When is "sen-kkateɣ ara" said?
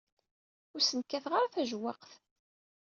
0.83-1.53